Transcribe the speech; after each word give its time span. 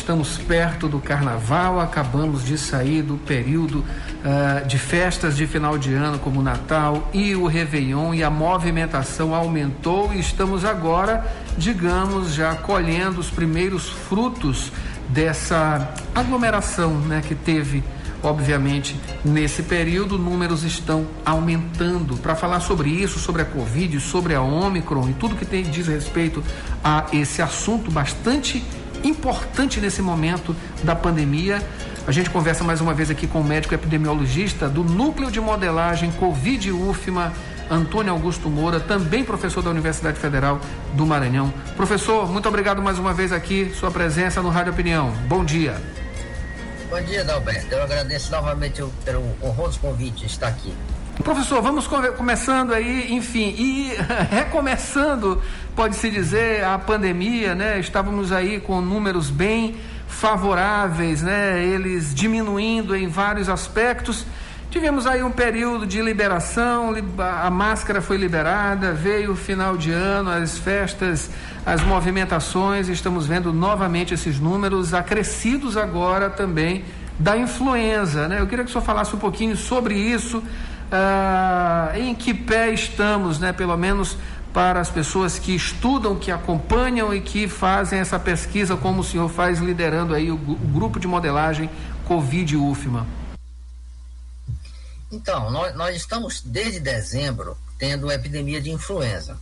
estamos 0.00 0.38
perto 0.38 0.88
do 0.88 0.98
carnaval, 0.98 1.78
acabamos 1.78 2.44
de 2.44 2.56
sair 2.56 3.02
do 3.02 3.16
período 3.16 3.84
uh, 3.84 4.66
de 4.66 4.78
festas 4.78 5.36
de 5.36 5.46
final 5.46 5.76
de 5.76 5.92
ano, 5.92 6.18
como 6.18 6.40
o 6.40 6.42
Natal 6.42 7.08
e 7.12 7.34
o 7.34 7.46
Réveillon, 7.46 8.14
e 8.14 8.24
a 8.24 8.30
movimentação 8.30 9.34
aumentou 9.34 10.12
e 10.12 10.18
estamos 10.18 10.64
agora, 10.64 11.24
digamos, 11.56 12.34
já 12.34 12.54
colhendo 12.54 13.20
os 13.20 13.30
primeiros 13.30 13.88
frutos 13.88 14.72
dessa 15.08 15.92
aglomeração 16.14 16.94
né, 16.94 17.22
que 17.26 17.34
teve 17.34 17.84
obviamente, 18.22 18.94
nesse 19.24 19.62
período, 19.62 20.18
números 20.18 20.62
estão 20.62 21.06
aumentando. 21.24 22.18
Para 22.18 22.34
falar 22.34 22.60
sobre 22.60 22.90
isso, 22.90 23.18
sobre 23.18 23.40
a 23.40 23.46
Covid, 23.46 23.98
sobre 23.98 24.34
a 24.34 24.42
Omicron 24.42 25.08
e 25.08 25.14
tudo 25.14 25.36
que 25.36 25.46
tem, 25.46 25.62
diz 25.62 25.86
respeito 25.86 26.44
a 26.84 27.06
esse 27.14 27.40
assunto 27.40 27.90
bastante 27.90 28.62
importante 29.04 29.80
nesse 29.80 30.02
momento 30.02 30.54
da 30.82 30.94
pandemia. 30.94 31.62
A 32.06 32.12
gente 32.12 32.30
conversa 32.30 32.64
mais 32.64 32.80
uma 32.80 32.94
vez 32.94 33.10
aqui 33.10 33.26
com 33.26 33.40
o 33.40 33.44
médico 33.44 33.74
epidemiologista 33.74 34.68
do 34.68 34.82
Núcleo 34.82 35.30
de 35.30 35.40
Modelagem 35.40 36.10
Covid 36.12 36.72
UFMA, 36.72 37.32
Antônio 37.70 38.12
Augusto 38.12 38.50
Moura, 38.50 38.80
também 38.80 39.22
professor 39.22 39.62
da 39.62 39.70
Universidade 39.70 40.18
Federal 40.18 40.60
do 40.94 41.06
Maranhão. 41.06 41.52
Professor, 41.76 42.30
muito 42.30 42.48
obrigado 42.48 42.82
mais 42.82 42.98
uma 42.98 43.14
vez 43.14 43.32
aqui, 43.32 43.72
sua 43.78 43.90
presença 43.90 44.42
no 44.42 44.48
Rádio 44.48 44.72
Opinião. 44.72 45.12
Bom 45.28 45.44
dia. 45.44 45.80
Bom 46.90 47.00
dia, 47.02 47.24
Dalberto. 47.24 47.72
Eu 47.72 47.82
agradeço 47.84 48.32
novamente 48.32 48.82
pelo 49.04 49.22
honroso 49.40 49.78
convite 49.78 50.20
de 50.20 50.26
estar 50.26 50.48
aqui. 50.48 50.74
Professor, 51.24 51.60
vamos 51.60 51.86
começando 52.16 52.72
aí, 52.72 53.12
enfim, 53.12 53.54
e 53.58 53.92
recomeçando, 54.30 55.40
pode-se 55.76 56.10
dizer, 56.10 56.64
a 56.64 56.78
pandemia, 56.78 57.54
né? 57.54 57.78
Estávamos 57.78 58.32
aí 58.32 58.58
com 58.58 58.80
números 58.80 59.28
bem 59.28 59.76
favoráveis, 60.08 61.20
né? 61.20 61.62
Eles 61.62 62.14
diminuindo 62.14 62.96
em 62.96 63.06
vários 63.06 63.50
aspectos. 63.50 64.24
Tivemos 64.70 65.06
aí 65.06 65.22
um 65.22 65.30
período 65.30 65.86
de 65.86 66.00
liberação, 66.00 66.94
a 67.18 67.50
máscara 67.50 68.00
foi 68.00 68.16
liberada, 68.16 68.92
veio 68.92 69.32
o 69.32 69.36
final 69.36 69.76
de 69.76 69.90
ano, 69.90 70.30
as 70.30 70.58
festas, 70.58 71.28
as 71.66 71.82
movimentações, 71.82 72.88
estamos 72.88 73.26
vendo 73.26 73.52
novamente 73.52 74.14
esses 74.14 74.38
números 74.38 74.94
acrescidos 74.94 75.76
agora 75.76 76.30
também 76.30 76.84
da 77.18 77.36
influenza, 77.36 78.26
né? 78.26 78.40
Eu 78.40 78.46
queria 78.46 78.64
que 78.64 78.70
o 78.70 78.72
senhor 78.72 78.84
falasse 78.84 79.14
um 79.14 79.18
pouquinho 79.18 79.54
sobre 79.54 79.94
isso, 79.94 80.42
uh, 80.90 81.96
em 81.96 82.14
que 82.14 82.34
pé 82.34 82.70
estamos, 82.70 83.38
né? 83.38 83.52
Pelo 83.52 83.76
menos 83.76 84.16
para 84.52 84.80
as 84.80 84.90
pessoas 84.90 85.38
que 85.38 85.54
estudam, 85.54 86.18
que 86.18 86.30
acompanham 86.30 87.14
e 87.14 87.20
que 87.20 87.48
fazem 87.48 88.00
essa 88.00 88.18
pesquisa, 88.18 88.76
como 88.76 89.00
o 89.00 89.04
senhor 89.04 89.28
faz 89.28 89.60
liderando 89.60 90.14
aí 90.14 90.30
o, 90.30 90.34
o 90.34 90.68
grupo 90.72 90.98
de 90.98 91.06
modelagem 91.06 91.70
Covid-UFMA. 92.06 93.06
Então, 95.12 95.50
nós, 95.50 95.74
nós 95.74 95.96
estamos 95.96 96.40
desde 96.40 96.80
dezembro 96.80 97.56
tendo 97.78 98.10
epidemia 98.10 98.60
de 98.60 98.70
influenza. 98.70 99.38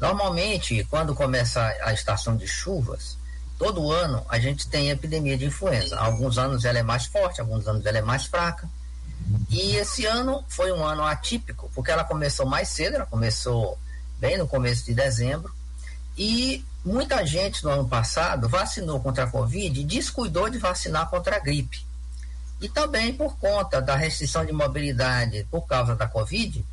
Normalmente, 0.00 0.84
quando 0.90 1.14
começa 1.14 1.60
a 1.82 1.92
estação 1.92 2.36
de 2.36 2.46
chuvas, 2.46 3.16
todo 3.58 3.92
ano 3.92 4.24
a 4.28 4.38
gente 4.38 4.66
tem 4.68 4.90
epidemia 4.90 5.36
de 5.36 5.44
influenza. 5.44 5.98
Alguns 5.98 6.38
anos 6.38 6.64
ela 6.64 6.78
é 6.78 6.82
mais 6.82 7.06
forte, 7.06 7.40
alguns 7.40 7.66
anos 7.68 7.84
ela 7.86 7.98
é 7.98 8.02
mais 8.02 8.24
fraca. 8.26 8.68
E 9.50 9.76
esse 9.76 10.06
ano 10.06 10.44
foi 10.48 10.72
um 10.72 10.84
ano 10.84 11.04
atípico, 11.04 11.70
porque 11.74 11.90
ela 11.90 12.04
começou 12.04 12.46
mais 12.46 12.68
cedo, 12.68 12.96
ela 12.96 13.06
começou 13.06 13.78
bem 14.18 14.38
no 14.38 14.46
começo 14.46 14.84
de 14.84 14.94
dezembro. 14.94 15.52
E 16.16 16.64
muita 16.84 17.24
gente 17.24 17.64
no 17.64 17.70
ano 17.70 17.88
passado 17.88 18.48
vacinou 18.48 19.00
contra 19.00 19.24
a 19.24 19.30
Covid 19.30 19.80
e 19.80 19.84
descuidou 19.84 20.48
de 20.48 20.58
vacinar 20.58 21.08
contra 21.08 21.36
a 21.36 21.38
gripe. 21.38 21.84
E 22.60 22.68
também 22.68 23.12
por 23.14 23.36
conta 23.38 23.80
da 23.80 23.96
restrição 23.96 24.44
de 24.44 24.52
mobilidade 24.52 25.46
por 25.50 25.66
causa 25.66 25.96
da 25.96 26.06
Covid, 26.06 26.64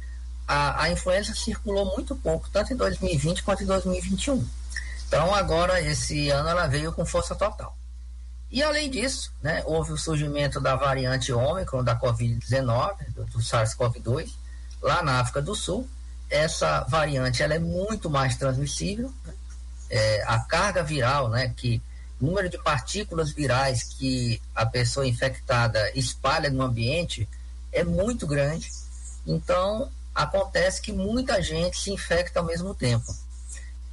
a, 0.47 0.83
a 0.83 0.91
influenza 0.91 1.33
circulou 1.33 1.85
muito 1.85 2.15
pouco, 2.15 2.49
tanto 2.49 2.73
em 2.73 2.75
2020 2.75 3.43
quanto 3.43 3.63
em 3.63 3.67
2021. 3.67 4.45
Então, 5.07 5.33
agora, 5.33 5.81
esse 5.81 6.29
ano, 6.29 6.49
ela 6.49 6.67
veio 6.67 6.93
com 6.93 7.05
força 7.05 7.33
total. 7.33 7.75
E, 8.51 8.63
além 8.63 8.89
disso, 8.89 9.31
né, 9.41 9.61
houve 9.65 9.91
o 9.91 9.97
surgimento 9.97 10.59
da 10.59 10.75
variante 10.75 11.31
Ômicron 11.31 11.83
da 11.83 11.99
Covid-19, 11.99 13.13
do, 13.13 13.25
do 13.25 13.39
SARS-CoV-2, 13.39 14.31
lá 14.81 15.03
na 15.03 15.19
África 15.19 15.41
do 15.41 15.53
Sul. 15.53 15.87
Essa 16.29 16.81
variante 16.81 17.43
ela 17.43 17.53
é 17.53 17.59
muito 17.59 18.09
mais 18.09 18.35
transmissível. 18.37 19.13
Né? 19.25 19.33
É, 19.89 20.23
a 20.27 20.39
carga 20.39 20.83
viral, 20.83 21.29
né, 21.29 21.53
que 21.55 21.81
número 22.19 22.49
de 22.49 22.57
partículas 22.57 23.31
virais 23.31 23.83
que 23.83 24.41
a 24.53 24.65
pessoa 24.65 25.07
infectada 25.07 25.91
espalha 25.95 26.49
no 26.49 26.63
ambiente 26.63 27.29
é 27.71 27.83
muito 27.83 28.27
grande. 28.27 28.69
Então, 29.25 29.89
acontece 30.13 30.81
que 30.81 30.91
muita 30.91 31.41
gente 31.41 31.77
se 31.77 31.91
infecta 31.91 32.39
ao 32.39 32.45
mesmo 32.45 32.73
tempo. 32.73 33.15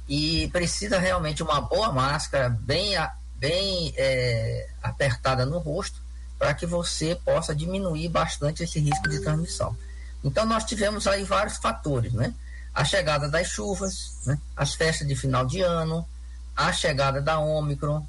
E 0.07 0.49
precisa 0.49 0.99
realmente 0.99 1.43
uma 1.43 1.61
boa 1.61 1.91
máscara, 1.91 2.49
bem, 2.49 2.95
bem 3.39 3.93
é, 3.97 4.67
apertada 4.81 5.45
no 5.45 5.59
rosto, 5.59 6.01
para 6.37 6.53
que 6.53 6.65
você 6.65 7.15
possa 7.15 7.55
diminuir 7.55 8.09
bastante 8.09 8.63
esse 8.63 8.79
risco 8.79 9.09
de 9.09 9.19
transmissão. 9.19 9.75
Então, 10.23 10.45
nós 10.45 10.63
tivemos 10.63 11.07
aí 11.07 11.23
vários 11.23 11.57
fatores, 11.57 12.13
né? 12.13 12.33
A 12.73 12.83
chegada 12.83 13.27
das 13.27 13.47
chuvas, 13.47 14.17
né? 14.25 14.37
as 14.55 14.75
festas 14.75 15.07
de 15.07 15.15
final 15.15 15.45
de 15.45 15.61
ano, 15.61 16.07
a 16.55 16.71
chegada 16.71 17.21
da 17.21 17.39
Ômicron, 17.39 18.05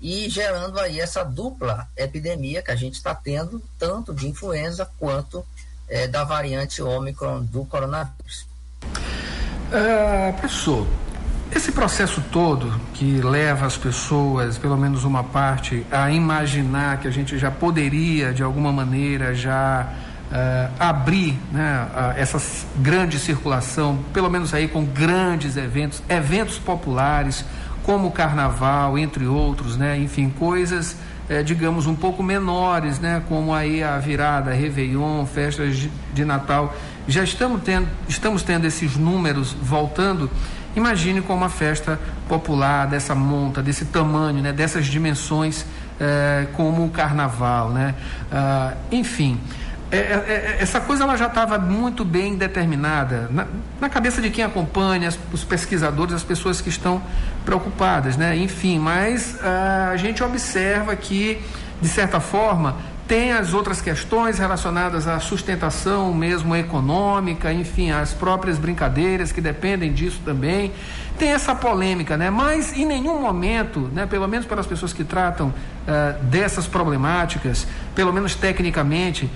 e 0.00 0.28
gerando 0.28 0.80
aí 0.80 0.98
essa 0.98 1.22
dupla 1.22 1.88
epidemia 1.96 2.62
que 2.62 2.70
a 2.70 2.76
gente 2.76 2.94
está 2.94 3.14
tendo, 3.14 3.62
tanto 3.78 4.14
de 4.14 4.26
influenza 4.26 4.88
quanto 4.98 5.44
é, 5.88 6.08
da 6.08 6.24
variante 6.24 6.82
Ômicron 6.82 7.42
do 7.42 7.64
coronavírus. 7.66 8.46
Uh, 8.82 10.32
professor, 10.38 10.86
esse 11.52 11.72
processo 11.72 12.22
todo 12.30 12.80
que 12.94 13.20
leva 13.20 13.66
as 13.66 13.76
pessoas, 13.76 14.56
pelo 14.56 14.76
menos 14.76 15.04
uma 15.04 15.24
parte, 15.24 15.84
a 15.90 16.10
imaginar 16.10 16.98
que 16.98 17.08
a 17.08 17.10
gente 17.10 17.36
já 17.38 17.50
poderia, 17.50 18.32
de 18.32 18.42
alguma 18.42 18.72
maneira, 18.72 19.34
já 19.34 19.88
uh, 20.30 20.72
abrir 20.78 21.36
né, 21.50 21.88
uh, 21.92 22.18
essa 22.18 22.40
grande 22.76 23.18
circulação, 23.18 23.98
pelo 24.12 24.30
menos 24.30 24.54
aí 24.54 24.68
com 24.68 24.84
grandes 24.84 25.56
eventos, 25.56 26.02
eventos 26.08 26.58
populares, 26.58 27.44
como 27.82 28.08
o 28.08 28.12
carnaval, 28.12 28.96
entre 28.98 29.26
outros, 29.26 29.76
né? 29.76 29.98
Enfim, 29.98 30.30
coisas, 30.30 30.96
é, 31.28 31.42
digamos, 31.42 31.86
um 31.86 31.94
pouco 31.94 32.22
menores, 32.22 33.00
né? 33.00 33.22
Como 33.28 33.54
aí 33.54 33.82
a 33.82 33.98
virada, 33.98 34.52
Réveillon, 34.52 35.24
festas 35.26 35.76
de, 35.76 35.90
de 36.12 36.24
Natal. 36.24 36.74
Já 37.08 37.24
estamos 37.24 37.62
tendo, 37.62 37.88
estamos 38.08 38.42
tendo 38.42 38.66
esses 38.66 38.96
números 38.96 39.56
voltando. 39.60 40.30
Imagine 40.76 41.20
com 41.20 41.34
uma 41.34 41.48
festa 41.48 41.98
popular 42.28 42.86
dessa 42.86 43.14
monta, 43.14 43.62
desse 43.62 43.86
tamanho, 43.86 44.40
né? 44.40 44.52
Dessas 44.52 44.86
dimensões, 44.86 45.64
é, 46.00 46.46
como 46.52 46.84
o 46.84 46.90
carnaval, 46.90 47.70
né? 47.70 47.94
Ah, 48.30 48.74
enfim. 48.90 49.40
É, 49.92 49.96
é, 49.96 49.98
é, 50.00 50.58
essa 50.60 50.80
coisa 50.80 51.02
ela 51.02 51.16
já 51.16 51.26
estava 51.26 51.58
muito 51.58 52.04
bem 52.04 52.36
determinada 52.36 53.28
na, 53.28 53.44
na, 53.80 53.88
cabeça 53.88 54.22
de 54.22 54.30
quem 54.30 54.44
acompanha, 54.44 55.08
as, 55.08 55.18
os 55.32 55.42
pesquisadores, 55.42 56.14
as 56.14 56.22
pessoas 56.22 56.60
que 56.60 56.68
estão 56.68 57.02
preocupadas, 57.44 58.16
né? 58.16 58.36
Enfim, 58.36 58.78
mas 58.78 59.34
uh, 59.42 59.90
a 59.92 59.96
gente 59.96 60.22
observa 60.22 60.94
que, 60.94 61.42
de 61.82 61.88
certa 61.88 62.20
forma, 62.20 62.76
tem 63.10 63.32
as 63.32 63.52
outras 63.54 63.80
questões 63.80 64.38
relacionadas 64.38 65.08
à 65.08 65.18
sustentação 65.18 66.14
mesmo 66.14 66.54
econômica, 66.54 67.52
enfim, 67.52 67.90
as 67.90 68.14
próprias 68.14 68.56
brincadeiras 68.56 69.32
que 69.32 69.40
dependem 69.40 69.92
disso 69.92 70.20
também. 70.24 70.70
Tem 71.18 71.30
essa 71.30 71.52
polêmica, 71.52 72.16
né? 72.16 72.30
Mas 72.30 72.72
em 72.72 72.86
nenhum 72.86 73.20
momento, 73.20 73.90
né, 73.92 74.06
pelo 74.06 74.28
menos 74.28 74.46
para 74.46 74.60
as 74.60 74.66
pessoas 74.66 74.92
que 74.92 75.02
tratam 75.02 75.48
uh, 75.48 76.24
dessas 76.26 76.68
problemáticas, 76.68 77.66
pelo 77.96 78.12
menos 78.12 78.36
tecnicamente, 78.36 79.28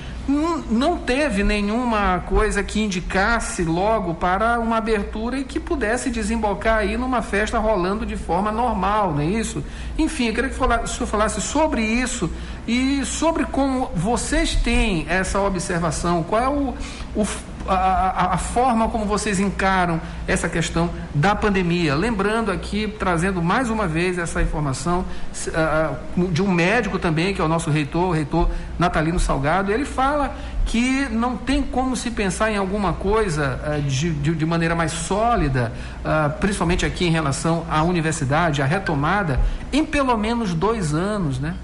não 0.70 0.96
teve 0.96 1.42
nenhuma 1.42 2.20
coisa 2.20 2.62
que 2.62 2.80
indicasse 2.80 3.62
logo 3.62 4.14
para 4.14 4.58
uma 4.58 4.78
abertura 4.78 5.38
e 5.38 5.44
que 5.44 5.60
pudesse 5.60 6.10
desembocar 6.10 6.78
aí 6.78 6.96
numa 6.96 7.20
festa 7.20 7.58
rolando 7.58 8.06
de 8.06 8.16
forma 8.16 8.50
normal, 8.50 9.12
não 9.12 9.20
é 9.20 9.26
isso? 9.26 9.62
Enfim, 9.98 10.28
eu 10.28 10.34
queria 10.34 10.48
que 10.48 10.56
o 10.56 10.86
senhor 10.86 11.06
falasse 11.06 11.42
sobre 11.42 11.82
isso 11.82 12.30
e 12.66 13.04
sobre 13.04 13.44
como 13.44 13.90
vocês 13.94 14.54
têm 14.56 15.06
essa 15.08 15.40
observação, 15.40 16.22
qual 16.22 16.42
é 16.42 16.48
o, 16.48 16.74
o, 17.14 17.26
a, 17.68 18.34
a, 18.34 18.38
forma 18.38 18.88
como 18.88 19.04
vocês 19.04 19.38
encaram 19.38 20.00
essa 20.26 20.48
questão 20.48 20.90
da 21.14 21.34
pandemia. 21.34 21.94
Lembrando 21.94 22.50
aqui, 22.50 22.88
trazendo 22.98 23.42
mais 23.42 23.70
uma 23.70 23.86
vez 23.86 24.18
essa 24.18 24.40
informação 24.42 25.04
uh, 25.48 26.28
de 26.28 26.42
um 26.42 26.50
médico 26.50 26.98
também, 26.98 27.34
que 27.34 27.40
é 27.40 27.44
o 27.44 27.48
nosso 27.48 27.70
reitor, 27.70 28.08
o 28.08 28.12
reitor 28.12 28.50
Natalino 28.78 29.18
Salgado, 29.18 29.72
ele 29.72 29.84
fala 29.84 30.34
que 30.66 31.06
não 31.10 31.36
tem 31.36 31.62
como 31.62 31.94
se 31.94 32.10
pensar 32.10 32.50
em 32.50 32.56
alguma 32.56 32.94
coisa 32.94 33.60
uh, 33.66 33.82
de, 33.82 34.10
de, 34.10 34.34
de, 34.34 34.46
maneira 34.46 34.74
mais 34.74 34.92
sólida, 34.92 35.72
uh, 36.00 36.30
principalmente 36.38 36.86
aqui 36.86 37.06
em 37.06 37.10
relação 37.10 37.64
à 37.70 37.82
universidade, 37.82 38.62
à 38.62 38.64
retomada, 38.64 39.38
em 39.72 39.84
pelo 39.84 40.16
menos 40.16 40.54
dois 40.54 40.94
anos, 40.94 41.38
né? 41.38 41.54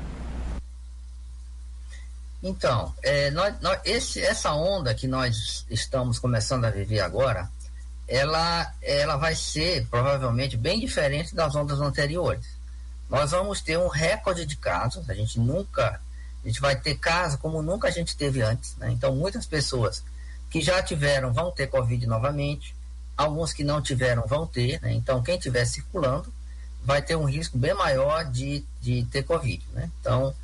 Então, 2.43 2.95
é, 3.03 3.31
nós, 3.31 3.61
nós, 3.61 3.81
esse, 3.85 4.21
essa 4.21 4.53
onda 4.53 4.95
que 4.95 5.07
nós 5.07 5.67
estamos 5.69 6.19
começando 6.19 6.65
a 6.65 6.71
viver 6.71 7.01
agora, 7.01 7.51
ela, 8.09 8.73
ela 8.83 9.17
vai 9.17 9.35
ser 9.35 9.87
provavelmente 9.89 10.57
bem 10.57 10.81
diferente 10.81 11.35
das 11.35 11.55
ondas 11.55 11.81
anteriores. 11.81 12.47
Nós 13.09 13.33
vamos 13.33 13.61
ter 13.61 13.79
um 13.79 13.89
recorde 13.89 14.47
de 14.47 14.57
casos, 14.57 15.09
a 15.11 15.15
gente 15.15 15.39
nunca, 15.39 16.01
a 16.43 16.49
gente 16.49 16.61
vai 16.61 16.77
ter 16.77 16.97
casos 16.97 17.39
como 17.39 17.61
nunca 17.61 17.89
a 17.89 17.91
gente 17.91 18.17
teve 18.17 18.41
antes. 18.41 18.75
Né? 18.77 18.91
Então, 18.91 19.15
muitas 19.15 19.47
pessoas 19.47 20.03
que 20.49 20.61
já 20.61 20.83
tiveram 20.83 21.33
vão 21.33 21.51
ter 21.51 21.67
Covid 21.67 22.07
novamente, 22.07 22.75
alguns 23.17 23.53
que 23.53 23.63
não 23.63 23.83
tiveram 23.83 24.27
vão 24.27 24.47
ter, 24.47 24.81
né? 24.81 24.93
então 24.93 25.23
quem 25.23 25.37
estiver 25.37 25.65
circulando 25.67 26.33
vai 26.83 27.03
ter 27.03 27.15
um 27.15 27.25
risco 27.25 27.59
bem 27.59 27.75
maior 27.75 28.25
de, 28.25 28.65
de 28.81 29.05
ter 29.05 29.23
Covid. 29.23 29.63
Né? 29.73 29.91
Então, 30.01 30.35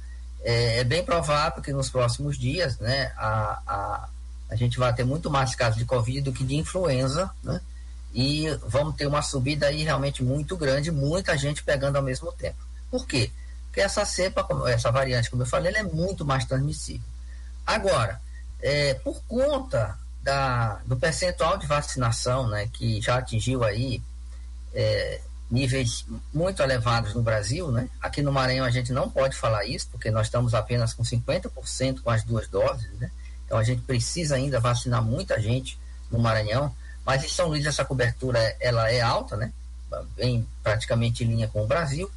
é, 0.46 0.78
é, 0.78 0.84
bem 0.84 1.04
provável 1.04 1.60
que 1.60 1.72
nos 1.72 1.90
próximos 1.90 2.38
dias, 2.38 2.78
né, 2.78 3.12
a, 3.16 3.60
a, 3.66 4.08
a 4.48 4.54
gente 4.54 4.78
vai 4.78 4.94
ter 4.94 5.02
muito 5.02 5.28
mais 5.28 5.56
casos 5.56 5.76
de 5.76 5.84
Covid 5.84 6.20
do 6.20 6.32
que 6.32 6.44
de 6.44 6.54
influenza, 6.54 7.28
né? 7.42 7.60
E 8.14 8.46
vamos 8.64 8.94
ter 8.94 9.08
uma 9.08 9.22
subida 9.22 9.66
aí 9.66 9.82
realmente 9.82 10.22
muito 10.22 10.56
grande, 10.56 10.92
muita 10.92 11.36
gente 11.36 11.64
pegando 11.64 11.96
ao 11.96 12.02
mesmo 12.02 12.30
tempo. 12.30 12.56
Por 12.88 13.04
quê? 13.08 13.32
Porque 13.66 13.80
essa 13.80 14.04
cepa, 14.04 14.46
essa 14.68 14.92
variante, 14.92 15.30
como 15.30 15.42
eu 15.42 15.46
falei, 15.46 15.72
ela 15.72 15.80
é 15.80 15.92
muito 15.92 16.24
mais 16.24 16.44
transmissível. 16.44 17.06
Agora, 17.66 18.20
é, 18.62 18.94
por 18.94 19.20
conta 19.24 19.98
da, 20.22 20.80
do 20.86 20.96
percentual 20.96 21.58
de 21.58 21.66
vacinação, 21.66 22.48
né, 22.48 22.68
que 22.72 23.00
já 23.00 23.18
atingiu 23.18 23.64
aí 23.64 24.00
é, 24.72 25.20
níveis 25.50 26.04
muito 26.34 26.62
elevados 26.62 27.14
no 27.14 27.22
Brasil, 27.22 27.70
né? 27.70 27.88
Aqui 28.00 28.22
no 28.22 28.32
Maranhão 28.32 28.66
a 28.66 28.70
gente 28.70 28.92
não 28.92 29.08
pode 29.08 29.36
falar 29.36 29.64
isso, 29.64 29.88
porque 29.90 30.10
nós 30.10 30.26
estamos 30.26 30.54
apenas 30.54 30.92
com 30.92 31.02
50% 31.02 32.00
com 32.00 32.10
as 32.10 32.24
duas 32.24 32.48
doses, 32.48 32.90
né? 32.98 33.10
Então 33.44 33.56
a 33.56 33.62
gente 33.62 33.82
precisa 33.82 34.34
ainda 34.34 34.58
vacinar 34.58 35.02
muita 35.02 35.40
gente 35.40 35.78
no 36.10 36.18
Maranhão, 36.18 36.74
mas 37.04 37.24
em 37.24 37.28
São 37.28 37.48
Luís 37.48 37.64
essa 37.64 37.84
cobertura 37.84 38.56
ela 38.60 38.90
é 38.90 39.00
alta, 39.00 39.36
né? 39.36 39.52
Bem 40.16 40.46
praticamente 40.62 41.22
em 41.22 41.28
linha 41.28 41.48
com 41.48 41.62
o 41.62 41.66
Brasil. 41.66 42.10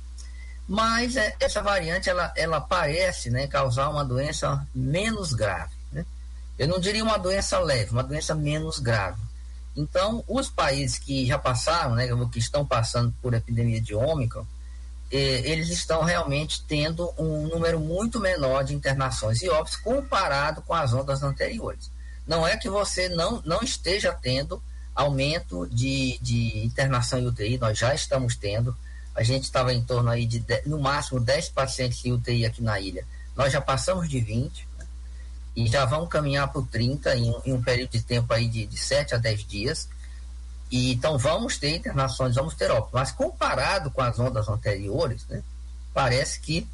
Mas 0.67 1.15
é, 1.15 1.35
essa 1.39 1.61
variante 1.61 2.09
ela, 2.09 2.31
ela 2.35 2.61
parece, 2.61 3.29
né, 3.31 3.47
causar 3.47 3.89
uma 3.89 4.05
doença 4.05 4.67
menos 4.73 5.33
grave, 5.33 5.73
né? 5.91 6.05
Eu 6.57 6.67
não 6.67 6.79
diria 6.79 7.03
uma 7.03 7.17
doença 7.17 7.59
leve, 7.59 7.91
uma 7.91 8.03
doença 8.03 8.35
menos 8.35 8.79
grave 8.79 9.28
então, 9.75 10.23
os 10.27 10.49
países 10.49 10.97
que 10.97 11.25
já 11.25 11.37
passaram, 11.37 11.95
né, 11.95 12.07
que 12.31 12.39
estão 12.39 12.65
passando 12.65 13.13
por 13.21 13.33
epidemia 13.33 13.79
de 13.79 13.95
Ômicron, 13.95 14.45
eh, 15.11 15.41
eles 15.45 15.69
estão 15.69 16.03
realmente 16.03 16.63
tendo 16.67 17.11
um 17.17 17.47
número 17.47 17.79
muito 17.79 18.19
menor 18.19 18.63
de 18.63 18.75
internações 18.75 19.41
e 19.41 19.49
óbitos 19.49 19.77
comparado 19.77 20.61
com 20.61 20.73
as 20.73 20.93
ondas 20.93 21.23
anteriores. 21.23 21.89
Não 22.27 22.45
é 22.45 22.57
que 22.57 22.69
você 22.69 23.09
não, 23.09 23.41
não 23.45 23.61
esteja 23.61 24.13
tendo 24.13 24.61
aumento 24.93 25.67
de, 25.67 26.19
de 26.21 26.59
internação 26.65 27.19
em 27.19 27.27
UTI, 27.27 27.57
nós 27.57 27.77
já 27.77 27.93
estamos 27.93 28.35
tendo. 28.35 28.75
A 29.15 29.23
gente 29.23 29.45
estava 29.45 29.73
em 29.73 29.81
torno 29.81 30.09
aí 30.09 30.25
de, 30.25 30.43
no 30.65 30.79
máximo, 30.79 31.19
10 31.19 31.49
pacientes 31.49 32.03
em 32.05 32.11
UTI 32.11 32.45
aqui 32.45 32.61
na 32.61 32.79
ilha. 32.79 33.05
Nós 33.35 33.51
já 33.51 33.61
passamos 33.61 34.07
de 34.09 34.19
20 34.19 34.68
e 35.59 35.67
já 35.67 35.83
vão 35.83 36.07
caminhar 36.07 36.47
para 36.47 36.61
o 36.61 36.65
30 36.65 37.17
em, 37.17 37.35
em, 37.43 37.51
um 37.51 37.61
período 37.61 37.91
de 37.91 38.01
tempo 38.01 38.33
aí 38.33 38.47
de, 38.47 38.65
de 38.65 38.77
7 38.77 39.13
a 39.13 39.17
10 39.17 39.45
dias. 39.45 39.89
E, 40.71 40.93
então 40.93 41.17
vamos 41.17 41.57
ter 41.57 41.75
internações, 41.75 42.35
vamos 42.35 42.53
ter 42.53 42.71
óbito. 42.71 42.91
Mas 42.93 43.11
comparado 43.11 43.91
com 43.91 44.01
as 44.01 44.17
ondas 44.17 44.47
anteriores, 44.47 45.25
né, 45.27 45.43
parece 45.93 46.39
que 46.39 46.65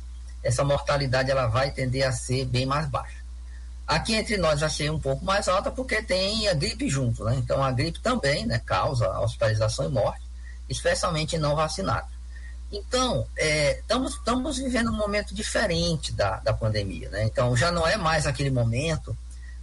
essa 0.44 0.64
mortalidade 0.64 1.32
ela 1.32 1.48
vai 1.48 1.72
tender 1.72 2.08
a 2.08 2.12
ser 2.12 2.46
bem 2.46 2.68
mais 2.68 2.88
baixa. 2.88 3.18
Aqui 3.88 4.14
entre 4.14 4.38
nós 4.38 4.62
ser 4.72 4.92
um 4.92 5.00
pouco 5.00 5.26
mais 5.26 5.48
alta 5.48 5.72
porque 5.72 6.04
tem 6.04 6.48
a 6.48 6.54
gripe 6.54 6.88
junto, 6.88 7.24
né? 7.24 7.36
Então 7.38 7.64
a 7.64 7.72
gripe 7.72 8.00
também 8.00 8.46
né, 8.46 8.60
causa 8.64 9.20
hospitalização 9.20 9.88
e 9.88 9.90
morte, 9.90 10.22
especialmente 10.70 11.40
não 11.40 11.56
vacinados. 11.56 12.15
Então, 12.72 13.26
é, 13.38 13.80
estamos, 13.80 14.14
estamos 14.16 14.58
vivendo 14.58 14.90
um 14.90 14.98
momento 14.98 15.34
diferente 15.34 16.12
da, 16.12 16.38
da 16.38 16.54
pandemia, 16.54 17.10
né? 17.10 17.24
Então, 17.24 17.56
já 17.56 17.72
não 17.72 17.88
é 17.88 17.96
mais 17.96 18.26
aquele 18.26 18.50
momento 18.50 19.16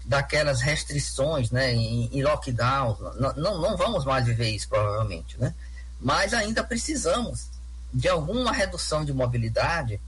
daquelas 0.04 0.60
restrições, 0.60 1.50
né, 1.50 1.72
em, 1.72 2.08
em 2.12 2.22
lockdown, 2.22 2.96
não, 3.36 3.60
não, 3.60 3.76
vamos 3.76 4.04
mais 4.04 4.26
viver 4.26 4.50
isso, 4.50 4.68
provavelmente, 4.68 5.38
né? 5.38 5.54
Mas 6.00 6.34
ainda 6.34 6.64
precisamos 6.64 7.48
de 7.94 8.08
alguma 8.08 8.52
redução 8.52 9.04
de 9.04 9.12
mobilidade 9.12 10.00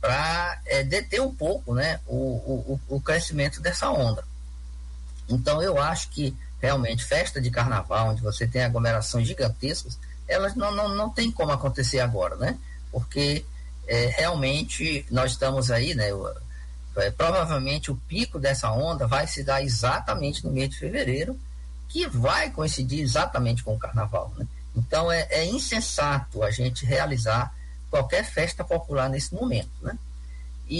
para 0.00 0.60
é, 0.66 0.82
deter 0.84 1.20
um 1.20 1.34
pouco, 1.34 1.74
né, 1.74 2.00
o, 2.06 2.16
o, 2.16 2.80
o 2.88 3.00
crescimento 3.00 3.60
dessa 3.60 3.90
onda. 3.90 4.24
Então, 5.28 5.62
eu 5.62 5.80
acho 5.80 6.08
que 6.10 6.36
realmente 6.60 7.04
festa 7.04 7.40
de 7.40 7.50
carnaval, 7.50 8.10
onde 8.10 8.22
você 8.22 8.46
tem 8.46 8.62
aglomerações 8.62 9.26
gigantescas, 9.26 9.98
elas 10.30 10.54
não, 10.54 10.70
não, 10.72 10.88
não 10.88 11.10
tem 11.10 11.30
como 11.30 11.52
acontecer 11.52 12.00
agora, 12.00 12.36
né? 12.36 12.58
Porque 12.90 13.44
é, 13.86 14.06
realmente 14.16 15.04
nós 15.10 15.32
estamos 15.32 15.70
aí, 15.70 15.94
né? 15.94 16.08
É, 16.96 17.10
provavelmente 17.10 17.90
o 17.90 17.96
pico 17.96 18.38
dessa 18.38 18.70
onda 18.70 19.06
vai 19.06 19.26
se 19.26 19.42
dar 19.42 19.62
exatamente 19.62 20.44
no 20.44 20.52
mês 20.52 20.70
de 20.70 20.78
fevereiro, 20.78 21.38
que 21.88 22.06
vai 22.06 22.50
coincidir 22.50 23.00
exatamente 23.00 23.62
com 23.64 23.74
o 23.74 23.78
carnaval, 23.78 24.32
né? 24.36 24.46
Então 24.74 25.10
é, 25.10 25.26
é 25.30 25.44
insensato 25.44 26.42
a 26.42 26.50
gente 26.50 26.86
realizar 26.86 27.52
qualquer 27.90 28.24
festa 28.24 28.62
popular 28.64 29.08
nesse 29.10 29.34
momento, 29.34 29.70
né? 29.82 29.98
E, 30.68 30.78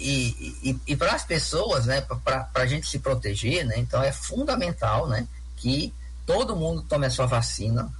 e, 0.00 0.70
e, 0.70 0.80
e 0.86 0.96
para 0.96 1.12
as 1.12 1.24
pessoas, 1.24 1.84
né, 1.84 2.00
para 2.24 2.48
a 2.54 2.66
gente 2.66 2.86
se 2.86 2.98
proteger, 2.98 3.66
né, 3.66 3.74
então 3.76 4.02
é 4.02 4.10
fundamental 4.10 5.06
né, 5.06 5.28
que 5.56 5.92
todo 6.24 6.56
mundo 6.56 6.80
tome 6.88 7.04
a 7.04 7.10
sua 7.10 7.26
vacina, 7.26 7.92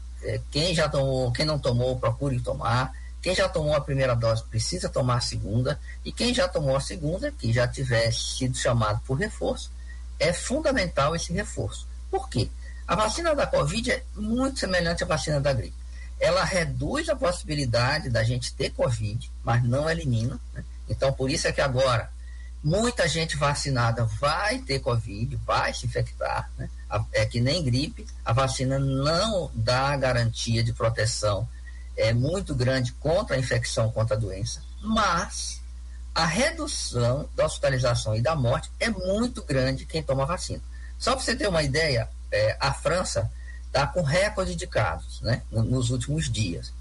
quem 0.51 0.75
já 0.75 0.89
tomou, 0.89 1.33
quem 1.33 1.45
não 1.45 1.59
tomou, 1.59 1.99
procure 1.99 2.41
tomar. 2.41 2.93
Quem 3.23 3.35
já 3.35 3.49
tomou 3.49 3.75
a 3.75 3.81
primeira 3.81 4.15
dose 4.15 4.43
precisa 4.45 4.89
tomar 4.89 5.17
a 5.17 5.21
segunda. 5.21 5.79
E 6.05 6.13
quem 6.13 6.33
já 6.33 6.49
tomou 6.49 6.77
a 6.77 6.81
segunda, 6.81 7.31
que 7.31 7.53
já 7.53 7.69
tiver 7.69 8.11
sido 8.13 8.57
chamado 8.57 9.01
por 9.07 9.15
reforço, 9.15 9.71
é 10.19 10.33
fundamental 10.33 11.15
esse 11.15 11.33
reforço. 11.33 11.87
Por 12.11 12.29
quê? 12.29 12.49
A 12.87 12.95
vacina 12.95 13.35
da 13.35 13.47
Covid 13.47 13.93
é 13.93 14.03
muito 14.17 14.59
semelhante 14.59 15.05
à 15.05 15.07
vacina 15.07 15.41
da 15.41 15.53
gripe. 15.53 15.77
Ela 16.19 16.45
reduz 16.45 17.09
a 17.09 17.17
possibilidade 17.17 18.11
da 18.11 18.23
gente 18.23 18.53
ter 18.55 18.71
Covid, 18.71 19.31
mas 19.45 19.63
não 19.63 19.89
elimina. 19.89 20.39
Né? 20.53 20.65
Então, 20.89 21.13
por 21.13 21.31
isso 21.31 21.47
é 21.47 21.53
que 21.53 21.61
agora 21.61 22.11
muita 22.63 23.09
gente 23.09 23.37
vacinada 23.37 24.05
vai 24.05 24.59
ter 24.59 24.81
Covid, 24.81 25.37
vai 25.47 25.73
se 25.73 25.87
infectar. 25.87 26.51
Né? 26.59 26.69
é 27.13 27.25
que 27.25 27.41
nem 27.41 27.63
gripe, 27.63 28.05
a 28.25 28.33
vacina 28.33 28.79
não 28.79 29.51
dá 29.55 29.97
garantia 29.97 30.63
de 30.63 30.73
proteção 30.73 31.49
é 31.97 32.13
muito 32.13 32.55
grande 32.55 32.93
contra 32.93 33.37
a 33.37 33.39
infecção, 33.39 33.93
contra 33.93 34.17
a 34.17 34.19
doença, 34.19 34.63
mas 34.81 35.61
a 36.15 36.25
redução 36.25 37.29
da 37.37 37.45
hospitalização 37.45 38.17
e 38.17 38.23
da 38.23 38.35
morte 38.35 38.71
é 38.81 38.89
muito 38.89 39.43
grande 39.43 39.85
quem 39.85 40.03
toma 40.03 40.25
vacina. 40.25 40.63
Só 40.99 41.15
para 41.15 41.23
você 41.23 41.37
ter 41.37 41.49
uma 41.49 41.63
ideia, 41.63 42.09
é, 42.33 42.57
a 42.59 42.73
França 42.73 43.31
está 43.67 43.87
com 43.87 44.01
recorde 44.03 44.57
de 44.57 44.67
casos 44.67 45.21
né, 45.21 45.43
nos 45.51 45.91
últimos 45.91 46.31
dias. 46.31 46.73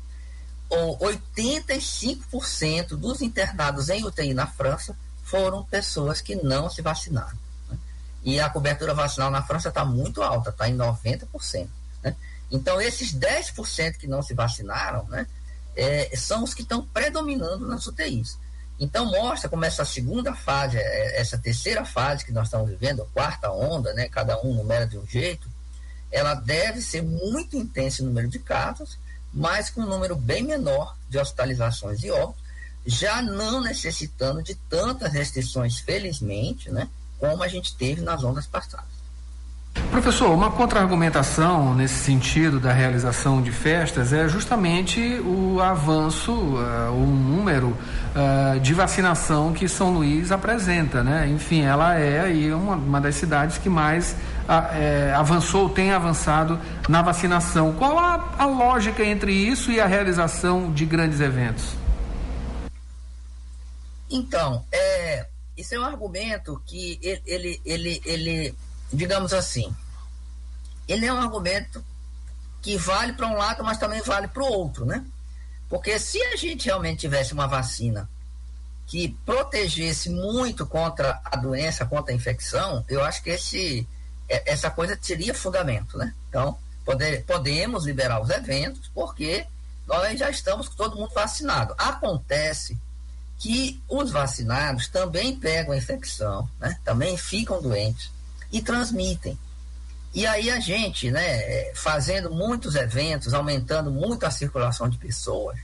85% 0.70 2.90
dos 2.90 3.22
internados 3.22 3.90
em 3.90 4.06
UTI 4.06 4.34
na 4.34 4.48
França 4.48 4.96
foram 5.30 5.64
pessoas 5.64 6.22
que 6.22 6.36
não 6.36 6.70
se 6.70 6.82
vacinaram. 6.82 7.38
E 8.24 8.40
a 8.40 8.50
cobertura 8.50 8.94
vacinal 8.94 9.32
na 9.32 9.44
França 9.44 9.70
está 9.70 9.86
muito 9.86 10.22
alta, 10.22 10.50
está 10.50 10.68
em 10.68 10.76
90%. 10.76 11.68
Né? 12.04 12.16
Então, 12.52 12.82
esses 12.82 13.14
10% 13.14 13.98
que 13.98 14.08
não 14.08 14.22
se 14.22 14.34
vacinaram 14.34 15.06
né, 15.08 15.28
é, 15.76 16.16
são 16.18 16.44
os 16.44 16.54
que 16.54 16.64
estão 16.64 16.86
predominando 16.86 17.68
nas 17.68 17.86
UTIs. 17.88 18.38
Então, 18.80 19.06
mostra 19.06 19.50
como 19.50 19.66
essa 19.66 19.86
segunda 19.86 20.34
fase, 20.34 20.78
é, 20.78 21.20
essa 21.20 21.38
terceira 21.38 21.86
fase 21.86 22.26
que 22.26 22.32
nós 22.32 22.48
estamos 22.48 22.70
vivendo, 22.70 23.04
a 23.04 23.06
quarta 23.08 23.52
onda, 23.52 23.94
né, 23.94 24.10
cada 24.10 24.40
um 24.42 24.54
numera 24.54 24.88
de 24.88 24.98
um 24.98 25.06
jeito, 25.06 25.50
ela 26.12 26.34
deve 26.34 26.82
ser 26.82 27.04
muito 27.04 27.56
intensa 27.56 28.02
em 28.02 28.06
número 28.06 28.28
de 28.28 28.40
casos, 28.40 28.98
mas 29.32 29.70
com 29.70 29.82
um 29.82 29.88
número 29.88 30.16
bem 30.16 30.44
menor 30.44 30.98
de 31.08 31.20
hospitalizações 31.20 32.04
e 32.04 32.10
óbitos, 32.10 32.49
já 32.86 33.22
não 33.22 33.62
necessitando 33.62 34.42
de 34.42 34.56
tantas 34.56 35.14
restrições, 35.14 35.80
felizmente, 35.80 36.70
né? 36.72 36.88
como 37.20 37.44
a 37.44 37.48
gente 37.48 37.76
teve 37.76 38.02
nas 38.02 38.24
ondas 38.24 38.48
passadas. 38.48 39.00
Professor, 39.92 40.32
uma 40.32 40.52
contra-argumentação 40.52 41.76
nesse 41.76 41.96
sentido 41.96 42.60
da 42.60 42.72
realização 42.72 43.42
de 43.42 43.52
festas 43.52 44.12
é 44.14 44.28
justamente 44.28 45.00
o 45.20 45.62
avanço, 45.62 46.32
uh, 46.32 46.92
o 46.92 47.06
número 47.06 47.68
uh, 47.70 48.60
de 48.60 48.74
vacinação 48.74 49.54
que 49.54 49.68
São 49.68 49.92
Luís 49.92 50.32
apresenta, 50.32 51.04
né? 51.04 51.28
Enfim, 51.28 51.62
ela 51.62 51.96
é 51.96 52.22
aí 52.22 52.52
uma, 52.52 52.76
uma 52.76 53.02
das 53.02 53.16
cidades 53.16 53.58
que 53.58 53.70
mais 53.70 54.16
é, 54.48 55.14
avançou, 55.16 55.70
tem 55.70 55.92
avançado 55.92 56.60
na 56.88 57.04
vacinação. 57.04 57.74
Qual 57.74 58.00
a, 58.00 58.34
a 58.40 58.46
lógica 58.46 59.04
entre 59.04 59.32
isso 59.32 59.72
e 59.72 59.80
a 59.80 59.86
realização 59.86 60.72
de 60.72 60.86
grandes 60.86 61.20
eventos? 61.20 61.76
Então, 64.10 64.66
é, 64.72 65.28
isso 65.56 65.76
é 65.76 65.80
um 65.80 65.86
argumento 65.86 66.62
que 66.66 67.00
ele, 67.02 67.22
ele, 67.26 67.62
ele, 67.66 68.02
ele 68.06 68.56
digamos 68.92 69.34
assim, 69.34 69.74
ele 70.88 71.06
é 71.06 71.14
um 71.14 71.20
argumento 71.20 71.84
que 72.62 72.78
vale 72.78 73.14
para 73.14 73.28
um 73.28 73.36
lado, 73.36 73.64
mas 73.64 73.78
também 73.78 74.02
vale 74.02 74.28
para 74.28 74.44
o 74.44 74.52
outro, 74.52 74.86
né? 74.86 75.06
Porque 75.70 76.00
se 76.00 76.22
a 76.24 76.36
gente 76.36 76.66
realmente 76.66 77.02
tivesse 77.02 77.34
uma 77.34 77.48
vacina 77.48 78.10
que 78.88 79.10
protegesse 79.24 80.10
muito 80.10 80.66
contra 80.66 81.22
a 81.24 81.38
doença, 81.38 81.86
contra 81.86 82.12
a 82.12 82.16
infecção, 82.16 82.84
eu 82.90 83.04
acho 83.04 83.22
que 83.22 83.30
esse, 83.30 83.88
é, 84.28 84.52
essa 84.52 84.72
coisa 84.72 84.98
teria 84.98 85.34
fundamento, 85.34 85.96
né? 85.96 86.14
Então, 86.28 86.58
poder, 86.84 87.24
podemos 87.24 87.86
liberar 87.86 88.20
os 88.20 88.32
eventos, 88.32 88.90
porque 88.94 89.46
nós 89.86 90.18
já 90.18 90.30
estamos 90.30 90.68
com 90.68 90.76
todo 90.76 90.96
mundo 90.96 91.14
vacinado. 91.14 91.76
Acontece 91.78 92.80
que 93.40 93.82
os 93.88 94.12
vacinados 94.12 94.90
também 94.90 95.36
pegam 95.36 95.74
a 95.74 95.78
infecção, 95.78 96.48
né? 96.60 96.78
também 96.84 97.18
ficam 97.18 97.62
doentes 97.62 98.12
e 98.52 98.62
transmitem. 98.62 99.40
E 100.14 100.28
aí 100.28 100.50
a 100.50 100.60
gente, 100.60 101.10
né, 101.10 101.74
fazendo 101.74 102.32
muitos 102.32 102.76
eventos, 102.76 103.34
aumentando 103.34 103.90
muito 103.90 104.26
a 104.26 104.32
circulação 104.32 104.90
de 104.90 104.98
pessoas, 104.98 105.58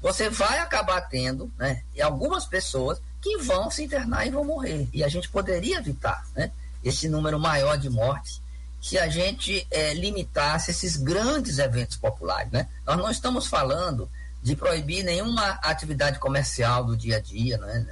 você 0.00 0.30
vai 0.30 0.60
acabar 0.60 1.00
tendo, 1.02 1.52
né, 1.58 1.82
algumas 2.00 2.46
pessoas 2.46 3.00
que 3.20 3.36
vão 3.38 3.70
se 3.70 3.82
internar 3.84 4.26
e 4.26 4.30
vão 4.30 4.44
morrer. 4.44 4.88
E 4.92 5.04
a 5.04 5.08
gente 5.08 5.28
poderia 5.28 5.78
evitar, 5.78 6.24
né, 6.34 6.50
esse 6.82 7.08
número 7.08 7.38
maior 7.38 7.76
de 7.76 7.90
mortes 7.90 8.40
se 8.80 8.98
a 8.98 9.08
gente 9.08 9.66
é, 9.70 9.92
limitasse 9.92 10.70
esses 10.70 10.96
grandes 10.96 11.58
eventos 11.58 11.98
populares, 11.98 12.50
né? 12.50 12.66
Nós 12.86 12.96
não 12.96 13.10
estamos 13.10 13.46
falando 13.46 14.10
de 14.42 14.56
proibir 14.56 15.02
nenhuma 15.04 15.58
atividade 15.62 16.18
comercial 16.18 16.84
do 16.84 16.96
dia 16.96 17.16
a 17.16 17.20
dia, 17.20 17.58
né? 17.58 17.86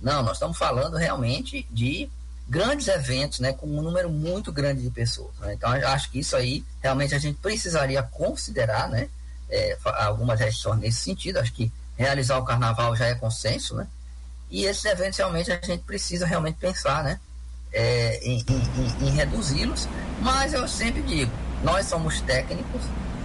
Não, 0.00 0.22
nós 0.22 0.34
estamos 0.34 0.56
falando 0.56 0.96
realmente 0.96 1.66
de 1.70 2.08
grandes 2.48 2.88
eventos, 2.88 3.40
né, 3.40 3.52
com 3.52 3.66
um 3.66 3.82
número 3.82 4.08
muito 4.08 4.50
grande 4.50 4.80
de 4.80 4.90
pessoas. 4.90 5.36
Né? 5.40 5.52
Então, 5.52 5.70
acho 5.70 6.10
que 6.10 6.20
isso 6.20 6.34
aí 6.34 6.64
realmente 6.80 7.14
a 7.14 7.18
gente 7.18 7.38
precisaria 7.38 8.02
considerar, 8.02 8.88
né, 8.88 9.08
é, 9.50 9.76
algumas 9.84 10.40
restrições 10.40 10.80
nesse 10.80 11.00
sentido. 11.00 11.38
Acho 11.38 11.52
que 11.52 11.70
realizar 11.96 12.38
o 12.38 12.44
carnaval 12.44 12.96
já 12.96 13.06
é 13.06 13.14
consenso, 13.14 13.74
né? 13.74 13.86
E 14.50 14.64
esses 14.64 14.84
eventos 14.84 15.18
realmente 15.18 15.52
a 15.52 15.60
gente 15.60 15.82
precisa 15.82 16.24
realmente 16.24 16.56
pensar, 16.56 17.04
né, 17.04 17.20
é, 17.72 18.18
em, 18.24 18.38
em, 18.38 19.08
em 19.08 19.10
reduzi-los. 19.10 19.86
Mas 20.22 20.54
eu 20.54 20.66
sempre 20.66 21.02
digo, 21.02 21.32
nós 21.62 21.86
somos 21.86 22.20
técnicos. 22.22 22.82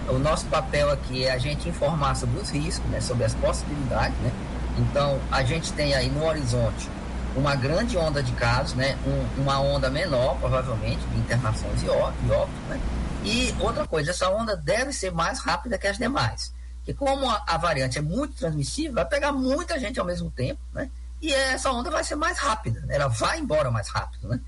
O 0.08 0.18
nosso 0.18 0.46
papel 0.46 0.90
aqui 0.90 1.24
é 1.24 1.32
a 1.32 1.38
gente 1.38 1.68
informar 1.68 2.14
sobre 2.14 2.38
os 2.38 2.50
riscos, 2.50 2.88
né, 2.90 3.00
sobre 3.00 3.24
as 3.24 3.34
possibilidades, 3.34 4.16
né? 4.18 4.32
Então, 4.78 5.20
a 5.30 5.42
gente 5.42 5.72
tem 5.72 5.94
aí 5.94 6.10
no 6.10 6.24
horizonte 6.24 6.90
uma 7.36 7.54
grande 7.54 7.96
onda 7.96 8.22
de 8.22 8.32
casos, 8.32 8.74
né? 8.74 8.96
Um, 9.06 9.42
uma 9.42 9.60
onda 9.60 9.90
menor, 9.90 10.36
provavelmente, 10.38 11.04
de 11.06 11.18
internações 11.18 11.82
e 11.82 11.88
óbitos, 11.88 12.24
né? 12.68 12.80
E 13.24 13.54
outra 13.58 13.86
coisa, 13.86 14.10
essa 14.10 14.28
onda 14.28 14.56
deve 14.56 14.92
ser 14.92 15.10
mais 15.10 15.40
rápida 15.40 15.78
que 15.78 15.86
as 15.86 15.96
demais. 15.96 16.52
Porque 16.78 16.92
como 16.92 17.28
a, 17.28 17.42
a, 17.46 17.56
variante 17.56 17.98
é 17.98 18.02
muito 18.02 18.36
transmissível, 18.36 18.94
vai 18.94 19.06
pegar 19.06 19.32
muita 19.32 19.78
gente 19.80 19.98
ao 19.98 20.04
mesmo 20.04 20.30
tempo, 20.30 20.60
né? 20.72 20.90
E 21.22 21.32
essa 21.32 21.72
onda 21.72 21.90
vai 21.90 22.04
ser 22.04 22.16
mais 22.16 22.38
rápida, 22.38 22.80
né? 22.80 22.96
ela 22.96 23.08
vai 23.08 23.38
embora 23.38 23.70
mais 23.70 23.88
rápido, 23.88 24.28
né? 24.28 24.38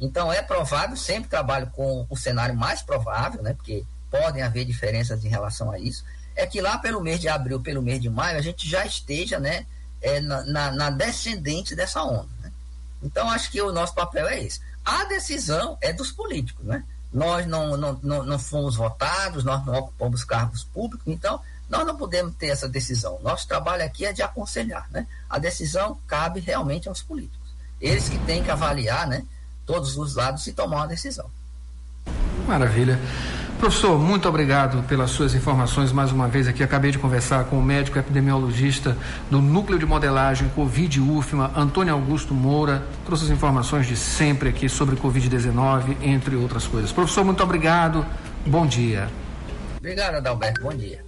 Então 0.00 0.32
é 0.32 0.42
provável, 0.42 0.96
sempre 0.96 1.30
trabalho 1.30 1.68
com 1.68 2.04
o 2.10 2.16
cenário 2.16 2.56
mais 2.56 2.82
provável, 2.82 3.40
né? 3.42 3.54
Porque 3.54 3.84
podem 4.14 4.42
haver 4.44 4.64
diferenças 4.64 5.24
em 5.24 5.28
relação 5.28 5.72
a 5.72 5.78
isso, 5.78 6.04
é 6.36 6.46
que 6.46 6.60
lá 6.60 6.78
pelo 6.78 7.00
mês 7.00 7.18
de 7.18 7.28
abril, 7.28 7.60
pelo 7.60 7.82
mês 7.82 8.00
de 8.00 8.08
maio, 8.08 8.38
a 8.38 8.40
gente 8.40 8.68
já 8.68 8.86
esteja, 8.86 9.40
né? 9.40 9.66
É, 10.00 10.20
na, 10.20 10.70
na, 10.70 10.90
descendente 10.90 11.74
dessa 11.74 12.02
onda. 12.02 12.52
Então, 13.02 13.28
acho 13.30 13.50
que 13.50 13.60
o 13.60 13.72
nosso 13.72 13.94
papel 13.94 14.28
é 14.28 14.40
esse. 14.40 14.60
A 14.84 15.04
decisão 15.04 15.78
é 15.80 15.92
dos 15.92 16.12
políticos, 16.12 16.64
né? 16.64 16.84
Nós 17.12 17.46
não, 17.46 17.76
não, 17.76 17.98
não, 18.02 18.22
não 18.22 18.38
fomos 18.38 18.76
votados, 18.76 19.44
nós 19.44 19.64
não 19.64 19.74
ocupamos 19.74 20.22
cargos 20.22 20.62
públicos, 20.62 21.06
então 21.06 21.40
nós 21.68 21.86
não 21.86 21.96
podemos 21.96 22.34
ter 22.36 22.48
essa 22.48 22.68
decisão. 22.68 23.18
Nosso 23.22 23.48
trabalho 23.48 23.82
aqui 23.82 24.04
é 24.04 24.12
de 24.12 24.22
aconselhar, 24.22 24.86
né? 24.90 25.06
A 25.28 25.38
decisão 25.38 25.98
cabe 26.06 26.38
realmente 26.38 26.88
aos 26.88 27.02
políticos. 27.02 27.48
Eles 27.80 28.08
que 28.08 28.18
têm 28.18 28.44
que 28.44 28.50
avaliar, 28.50 29.08
né? 29.08 29.24
Todos 29.64 29.96
os 29.96 30.14
lados 30.14 30.46
e 30.46 30.52
tomar 30.52 30.76
uma 30.76 30.88
decisão. 30.88 31.30
Maravilha. 32.46 32.98
Professor, 33.58 33.98
muito 33.98 34.28
obrigado 34.28 34.82
pelas 34.84 35.10
suas 35.10 35.34
informações 35.34 35.90
mais 35.90 36.12
uma 36.12 36.28
vez 36.28 36.46
aqui. 36.46 36.62
Acabei 36.62 36.90
de 36.90 36.98
conversar 36.98 37.44
com 37.44 37.58
o 37.58 37.62
médico 37.62 37.98
epidemiologista 37.98 38.96
do 39.30 39.40
Núcleo 39.40 39.78
de 39.78 39.86
Modelagem 39.86 40.48
Covid 40.50 41.00
UFMA, 41.00 41.50
Antônio 41.56 41.94
Augusto 41.94 42.34
Moura. 42.34 42.82
Trouxe 43.06 43.24
as 43.24 43.30
informações 43.30 43.86
de 43.86 43.96
sempre 43.96 44.48
aqui 44.50 44.68
sobre 44.68 44.96
Covid-19, 44.96 45.96
entre 46.02 46.36
outras 46.36 46.66
coisas. 46.66 46.92
Professor, 46.92 47.24
muito 47.24 47.42
obrigado. 47.42 48.04
Bom 48.44 48.66
dia. 48.66 49.08
Obrigado, 49.78 50.16
Adalberto. 50.16 50.62
Bom 50.62 50.74
dia. 50.74 51.03